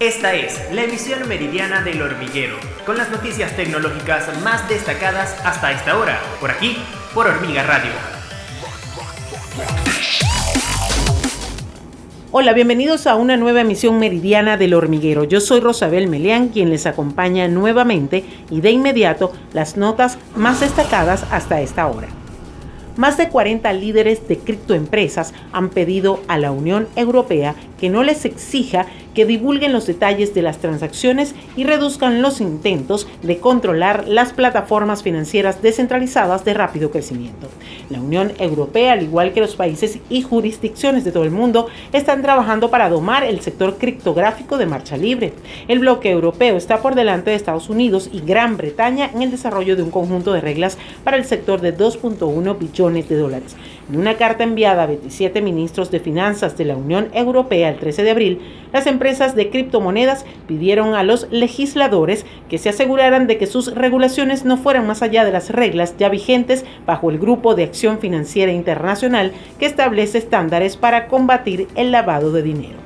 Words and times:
Esta 0.00 0.34
es 0.34 0.60
la 0.72 0.82
emisión 0.82 1.28
meridiana 1.28 1.80
del 1.80 2.02
hormiguero, 2.02 2.56
con 2.84 2.98
las 2.98 3.12
noticias 3.12 3.54
tecnológicas 3.54 4.28
más 4.42 4.68
destacadas 4.68 5.36
hasta 5.44 5.70
esta 5.70 5.96
hora, 5.96 6.20
por 6.40 6.50
aquí, 6.50 6.76
por 7.14 7.28
Hormiga 7.28 7.62
Radio. 7.62 7.92
Hola, 12.32 12.52
bienvenidos 12.54 13.06
a 13.06 13.14
una 13.14 13.36
nueva 13.36 13.60
emisión 13.60 14.00
meridiana 14.00 14.56
del 14.56 14.74
hormiguero. 14.74 15.22
Yo 15.22 15.40
soy 15.40 15.60
Rosabel 15.60 16.08
Meleán, 16.08 16.48
quien 16.48 16.70
les 16.70 16.86
acompaña 16.86 17.46
nuevamente 17.46 18.24
y 18.50 18.62
de 18.62 18.72
inmediato 18.72 19.32
las 19.52 19.76
notas 19.76 20.18
más 20.34 20.58
destacadas 20.58 21.24
hasta 21.30 21.60
esta 21.60 21.86
hora. 21.86 22.08
Más 22.96 23.16
de 23.16 23.28
40 23.28 23.72
líderes 23.72 24.28
de 24.28 24.38
criptoempresas 24.38 25.34
han 25.52 25.68
pedido 25.70 26.20
a 26.28 26.38
la 26.38 26.52
Unión 26.52 26.86
Europea 26.94 27.56
que 27.84 27.90
no 27.90 28.02
les 28.02 28.24
exija 28.24 28.86
que 29.14 29.26
divulguen 29.26 29.74
los 29.74 29.86
detalles 29.86 30.32
de 30.32 30.40
las 30.40 30.56
transacciones 30.56 31.34
y 31.54 31.64
reduzcan 31.64 32.22
los 32.22 32.40
intentos 32.40 33.06
de 33.22 33.36
controlar 33.36 34.08
las 34.08 34.32
plataformas 34.32 35.02
financieras 35.02 35.60
descentralizadas 35.60 36.46
de 36.46 36.54
rápido 36.54 36.90
crecimiento. 36.90 37.46
La 37.90 38.00
Unión 38.00 38.32
Europea, 38.38 38.92
al 38.92 39.02
igual 39.02 39.34
que 39.34 39.42
los 39.42 39.54
países 39.54 39.98
y 40.08 40.22
jurisdicciones 40.22 41.04
de 41.04 41.12
todo 41.12 41.24
el 41.24 41.30
mundo, 41.30 41.68
están 41.92 42.22
trabajando 42.22 42.70
para 42.70 42.88
domar 42.88 43.22
el 43.22 43.40
sector 43.40 43.76
criptográfico 43.76 44.56
de 44.56 44.64
marcha 44.64 44.96
libre. 44.96 45.34
El 45.68 45.80
bloque 45.80 46.10
europeo 46.10 46.56
está 46.56 46.80
por 46.80 46.94
delante 46.94 47.30
de 47.30 47.36
Estados 47.36 47.68
Unidos 47.68 48.08
y 48.10 48.20
Gran 48.20 48.56
Bretaña 48.56 49.10
en 49.12 49.20
el 49.20 49.30
desarrollo 49.30 49.76
de 49.76 49.82
un 49.82 49.90
conjunto 49.90 50.32
de 50.32 50.40
reglas 50.40 50.78
para 51.04 51.18
el 51.18 51.26
sector 51.26 51.60
de 51.60 51.76
2.1 51.76 52.58
billones 52.58 53.10
de 53.10 53.16
dólares. 53.16 53.54
En 53.90 54.00
una 54.00 54.16
carta 54.16 54.42
enviada 54.42 54.84
a 54.84 54.86
27 54.86 55.42
ministros 55.42 55.90
de 55.90 56.00
finanzas 56.00 56.56
de 56.56 56.64
la 56.64 56.76
Unión 56.76 57.10
Europea 57.12 57.73
el 57.74 57.80
13 57.80 58.02
de 58.02 58.10
abril, 58.10 58.40
las 58.72 58.86
empresas 58.86 59.34
de 59.34 59.50
criptomonedas 59.50 60.24
pidieron 60.48 60.94
a 60.94 61.02
los 61.02 61.30
legisladores 61.30 62.24
que 62.48 62.58
se 62.58 62.70
aseguraran 62.70 63.26
de 63.26 63.38
que 63.38 63.46
sus 63.46 63.74
regulaciones 63.74 64.44
no 64.44 64.56
fueran 64.56 64.86
más 64.86 65.02
allá 65.02 65.24
de 65.24 65.32
las 65.32 65.50
reglas 65.50 65.94
ya 65.98 66.08
vigentes 66.08 66.64
bajo 66.86 67.10
el 67.10 67.18
Grupo 67.18 67.54
de 67.54 67.64
Acción 67.64 67.98
Financiera 67.98 68.52
Internacional 68.52 69.32
que 69.58 69.66
establece 69.66 70.18
estándares 70.18 70.76
para 70.76 71.08
combatir 71.08 71.68
el 71.74 71.92
lavado 71.92 72.32
de 72.32 72.42
dinero. 72.42 72.78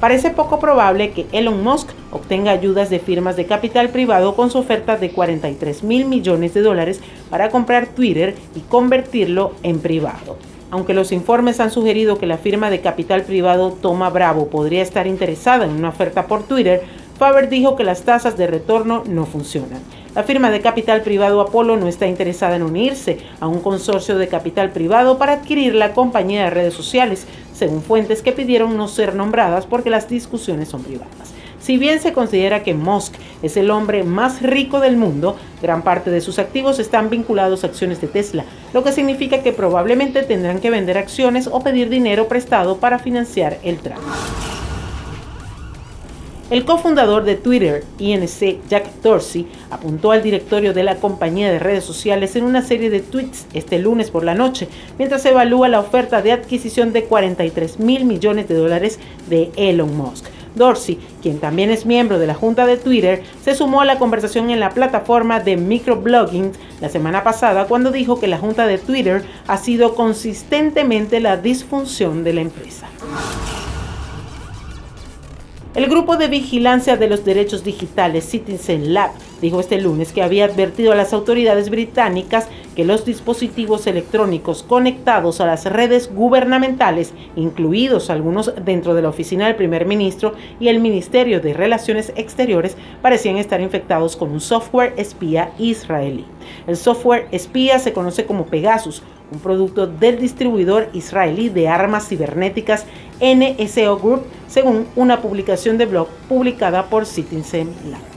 Parece 0.00 0.30
poco 0.30 0.60
probable 0.60 1.10
que 1.12 1.26
Elon 1.32 1.62
Musk 1.62 1.88
obtenga 2.12 2.50
ayudas 2.50 2.90
de 2.90 2.98
firmas 2.98 3.36
de 3.36 3.46
capital 3.46 3.88
privado 3.88 4.36
con 4.36 4.50
su 4.50 4.58
oferta 4.58 4.96
de 4.98 5.10
43 5.10 5.82
mil 5.84 6.04
millones 6.04 6.52
de 6.52 6.60
dólares 6.60 7.00
para 7.30 7.48
comprar 7.48 7.86
Twitter 7.86 8.34
y 8.54 8.60
convertirlo 8.60 9.54
en 9.62 9.80
privado. 9.80 10.36
Aunque 10.70 10.94
los 10.94 11.12
informes 11.12 11.60
han 11.60 11.70
sugerido 11.70 12.18
que 12.18 12.26
la 12.26 12.38
firma 12.38 12.70
de 12.70 12.80
capital 12.80 13.22
privado 13.22 13.72
Toma 13.72 14.10
Bravo 14.10 14.48
podría 14.48 14.82
estar 14.82 15.06
interesada 15.06 15.64
en 15.64 15.70
una 15.70 15.90
oferta 15.90 16.26
por 16.26 16.42
Twitter, 16.42 16.82
Faber 17.18 17.48
dijo 17.48 17.76
que 17.76 17.84
las 17.84 18.02
tasas 18.02 18.36
de 18.36 18.46
retorno 18.46 19.02
no 19.06 19.26
funcionan. 19.26 19.80
La 20.14 20.22
firma 20.22 20.50
de 20.50 20.60
capital 20.60 21.02
privado 21.02 21.40
Apolo 21.40 21.76
no 21.76 21.88
está 21.88 22.06
interesada 22.06 22.56
en 22.56 22.62
unirse 22.62 23.18
a 23.38 23.46
un 23.46 23.60
consorcio 23.60 24.18
de 24.18 24.28
capital 24.28 24.70
privado 24.70 25.18
para 25.18 25.34
adquirir 25.34 25.74
la 25.74 25.92
compañía 25.92 26.44
de 26.44 26.50
redes 26.50 26.74
sociales, 26.74 27.26
según 27.54 27.82
fuentes 27.82 28.22
que 28.22 28.32
pidieron 28.32 28.76
no 28.76 28.88
ser 28.88 29.14
nombradas 29.14 29.66
porque 29.66 29.90
las 29.90 30.08
discusiones 30.08 30.68
son 30.68 30.82
privadas. 30.82 31.35
Si 31.60 31.78
bien 31.78 32.00
se 32.00 32.12
considera 32.12 32.62
que 32.62 32.74
Musk 32.74 33.14
es 33.42 33.56
el 33.56 33.70
hombre 33.70 34.04
más 34.04 34.42
rico 34.42 34.80
del 34.80 34.96
mundo, 34.96 35.36
gran 35.62 35.82
parte 35.82 36.10
de 36.10 36.20
sus 36.20 36.38
activos 36.38 36.78
están 36.78 37.10
vinculados 37.10 37.64
a 37.64 37.68
acciones 37.68 38.00
de 38.00 38.08
Tesla, 38.08 38.44
lo 38.72 38.84
que 38.84 38.92
significa 38.92 39.42
que 39.42 39.52
probablemente 39.52 40.22
tendrán 40.22 40.60
que 40.60 40.70
vender 40.70 40.98
acciones 40.98 41.48
o 41.50 41.60
pedir 41.60 41.88
dinero 41.88 42.28
prestado 42.28 42.76
para 42.78 42.98
financiar 42.98 43.58
el 43.62 43.78
trámite. 43.78 44.06
El 46.48 46.64
cofundador 46.64 47.24
de 47.24 47.34
Twitter, 47.34 47.82
INC, 47.98 48.60
Jack 48.68 48.86
Dorsey, 49.02 49.48
apuntó 49.68 50.12
al 50.12 50.22
directorio 50.22 50.72
de 50.72 50.84
la 50.84 50.94
compañía 50.94 51.50
de 51.50 51.58
redes 51.58 51.82
sociales 51.82 52.36
en 52.36 52.44
una 52.44 52.62
serie 52.62 52.88
de 52.88 53.00
tweets 53.00 53.46
este 53.52 53.80
lunes 53.80 54.12
por 54.12 54.22
la 54.22 54.36
noche, 54.36 54.68
mientras 54.96 55.26
evalúa 55.26 55.68
la 55.68 55.80
oferta 55.80 56.22
de 56.22 56.30
adquisición 56.30 56.92
de 56.92 57.02
43 57.02 57.80
mil 57.80 58.04
millones 58.04 58.46
de 58.46 58.54
dólares 58.54 59.00
de 59.28 59.50
Elon 59.56 59.96
Musk. 59.96 60.35
Dorsey, 60.56 60.98
quien 61.22 61.38
también 61.38 61.70
es 61.70 61.86
miembro 61.86 62.18
de 62.18 62.26
la 62.26 62.34
junta 62.34 62.66
de 62.66 62.76
Twitter, 62.76 63.22
se 63.44 63.54
sumó 63.54 63.82
a 63.82 63.84
la 63.84 63.98
conversación 63.98 64.50
en 64.50 64.58
la 64.58 64.70
plataforma 64.70 65.38
de 65.38 65.56
microblogging 65.56 66.52
la 66.80 66.88
semana 66.88 67.22
pasada 67.22 67.66
cuando 67.66 67.92
dijo 67.92 68.18
que 68.18 68.26
la 68.26 68.38
junta 68.38 68.66
de 68.66 68.78
Twitter 68.78 69.24
ha 69.46 69.58
sido 69.58 69.94
consistentemente 69.94 71.20
la 71.20 71.36
disfunción 71.36 72.24
de 72.24 72.32
la 72.32 72.40
empresa. 72.40 72.88
El 75.76 75.90
grupo 75.90 76.16
de 76.16 76.28
vigilancia 76.28 76.96
de 76.96 77.06
los 77.06 77.26
derechos 77.26 77.62
digitales 77.62 78.24
Citizen 78.24 78.94
Lab 78.94 79.10
dijo 79.42 79.60
este 79.60 79.78
lunes 79.78 80.14
que 80.14 80.22
había 80.22 80.46
advertido 80.46 80.92
a 80.92 80.96
las 80.96 81.12
autoridades 81.12 81.68
británicas 81.68 82.48
que 82.76 82.84
los 82.84 83.06
dispositivos 83.06 83.86
electrónicos 83.86 84.62
conectados 84.62 85.40
a 85.40 85.46
las 85.46 85.64
redes 85.64 86.14
gubernamentales, 86.14 87.14
incluidos 87.34 88.10
algunos 88.10 88.52
dentro 88.64 88.94
de 88.94 89.00
la 89.02 89.08
oficina 89.08 89.46
del 89.46 89.56
primer 89.56 89.86
ministro 89.86 90.34
y 90.60 90.68
el 90.68 90.78
Ministerio 90.78 91.40
de 91.40 91.54
Relaciones 91.54 92.12
Exteriores, 92.16 92.76
parecían 93.00 93.38
estar 93.38 93.62
infectados 93.62 94.14
con 94.14 94.30
un 94.30 94.40
software 94.40 94.92
espía 94.98 95.52
israelí. 95.58 96.26
El 96.66 96.76
software 96.76 97.26
espía 97.32 97.78
se 97.78 97.94
conoce 97.94 98.26
como 98.26 98.44
Pegasus, 98.44 99.02
un 99.32 99.40
producto 99.40 99.86
del 99.86 100.18
distribuidor 100.18 100.88
israelí 100.92 101.48
de 101.48 101.68
armas 101.68 102.06
cibernéticas 102.06 102.84
NSO 103.20 103.98
Group, 103.98 104.22
según 104.46 104.86
una 104.94 105.22
publicación 105.22 105.78
de 105.78 105.86
blog 105.86 106.08
publicada 106.28 106.90
por 106.90 107.06
Citizen 107.06 107.70
Lab. 107.90 108.15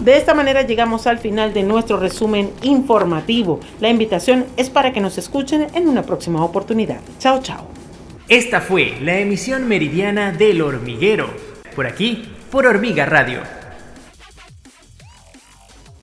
De 0.00 0.16
esta 0.16 0.34
manera 0.34 0.62
llegamos 0.62 1.06
al 1.06 1.18
final 1.18 1.52
de 1.52 1.62
nuestro 1.62 1.98
resumen 1.98 2.50
informativo. 2.62 3.60
La 3.80 3.88
invitación 3.88 4.46
es 4.56 4.70
para 4.70 4.92
que 4.92 5.00
nos 5.00 5.18
escuchen 5.18 5.66
en 5.74 5.88
una 5.88 6.02
próxima 6.02 6.44
oportunidad. 6.44 7.00
Chao, 7.18 7.40
chao. 7.42 7.66
Esta 8.28 8.60
fue 8.60 8.94
la 9.02 9.18
emisión 9.18 9.68
meridiana 9.68 10.32
del 10.32 10.60
hormiguero, 10.60 11.28
por 11.74 11.86
aquí, 11.86 12.28
por 12.50 12.66
Hormiga 12.66 13.06
Radio 13.06 13.65